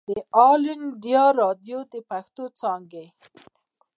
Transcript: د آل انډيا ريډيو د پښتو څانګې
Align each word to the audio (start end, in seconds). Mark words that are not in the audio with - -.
د 0.09 0.11
آل 0.47 0.63
انډيا 0.73 1.25
ريډيو 1.39 1.79
د 1.91 1.93
پښتو 2.09 2.43
څانګې 2.59 3.05